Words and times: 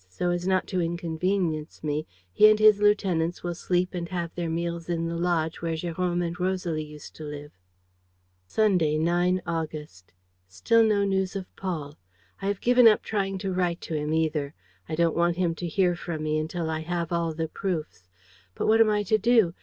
So 0.09 0.31
as 0.31 0.47
not 0.47 0.65
to 0.69 0.81
inconvenience 0.81 1.83
me, 1.83 2.07
he 2.33 2.49
and 2.49 2.57
his 2.57 2.79
lieutenants 2.79 3.43
will 3.43 3.53
sleep 3.53 3.93
and 3.93 4.09
have 4.09 4.33
their 4.33 4.49
meals 4.49 4.89
in 4.89 5.05
the 5.05 5.15
lodge 5.15 5.61
where 5.61 5.75
Jérôme 5.75 6.25
and 6.25 6.39
Rosalie 6.39 6.83
used 6.83 7.15
to 7.17 7.23
live. 7.23 7.51
"Sunday, 8.47 8.97
9 8.97 9.43
August. 9.45 10.11
"Still 10.47 10.83
no 10.83 11.03
news 11.05 11.35
of 11.35 11.55
Paul. 11.55 11.99
I 12.41 12.47
have 12.47 12.61
given 12.61 12.87
up 12.87 13.03
trying 13.03 13.37
to 13.45 13.53
write 13.53 13.79
to 13.81 13.93
him 13.93 14.11
either. 14.11 14.55
I 14.89 14.95
don't 14.95 15.15
want 15.15 15.37
him 15.37 15.53
to 15.53 15.67
hear 15.67 15.95
from 15.95 16.23
me 16.23 16.39
until 16.39 16.67
I 16.71 16.79
have 16.79 17.11
all 17.11 17.35
the 17.35 17.47
proofs. 17.47 18.07
But 18.55 18.65
what 18.65 18.81
am 18.81 18.89
I 18.89 19.03
to 19.03 19.19
do? 19.19 19.53